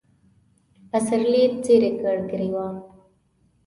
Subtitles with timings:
[1.01, 2.75] سپرلي څیرې کړ ګرېوان